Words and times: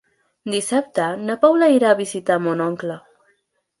Dissabte 0.53 1.09
na 1.27 1.35
Paula 1.45 1.69
irà 1.75 1.91
a 1.91 1.99
visitar 2.03 2.39
mon 2.47 2.65
oncle. 2.69 2.97